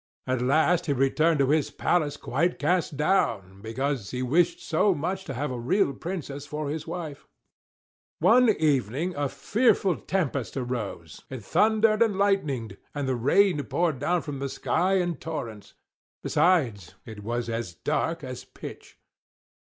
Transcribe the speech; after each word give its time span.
At 0.25 0.41
last 0.41 0.87
he 0.87 0.93
returned 0.93 1.37
to 1.37 1.49
his 1.51 1.69
palace 1.69 2.17
quite 2.17 2.57
cast 2.57 2.97
down, 2.97 3.61
because 3.61 4.09
he 4.09 4.23
wished 4.23 4.59
so 4.59 4.95
much 4.95 5.25
to 5.25 5.33
have 5.35 5.51
a 5.51 5.59
real 5.59 5.93
Princess 5.93 6.47
for 6.47 6.71
his 6.71 6.87
wife. 6.87 7.27
One 8.17 8.49
evening 8.49 9.13
a 9.15 9.29
fearful 9.29 9.97
tempest 9.97 10.57
arose, 10.57 11.21
it 11.29 11.43
thundered 11.43 12.01
and 12.01 12.15
lightened, 12.17 12.77
and 12.95 13.07
the 13.07 13.13
rain 13.15 13.63
poured 13.65 13.99
down 13.99 14.23
from 14.23 14.39
the 14.39 14.49
sky 14.49 14.95
in 14.95 15.17
torrents: 15.17 15.75
besides, 16.23 16.95
it 17.05 17.21
was 17.21 17.47
as 17.47 17.75
dark 17.75 18.23
as 18.23 18.43
pitch. 18.43 18.97